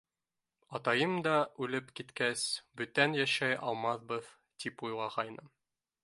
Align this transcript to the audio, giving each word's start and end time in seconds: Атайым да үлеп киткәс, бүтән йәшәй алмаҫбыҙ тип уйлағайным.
Атайым 0.77 1.11
да 1.25 1.33
үлеп 1.65 1.91
киткәс, 1.99 2.45
бүтән 2.81 3.13
йәшәй 3.19 3.59
алмаҫбыҙ 3.67 4.31
тип 4.65 4.83
уйлағайным. 4.89 5.53